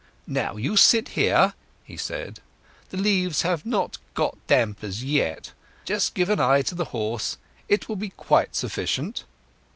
[0.25, 1.53] "Now, you sit there,"
[1.83, 2.39] he said.
[2.89, 5.51] "The leaves have not got damp as yet.
[5.85, 9.25] Just give an eye to the horse—it will be quite sufficient."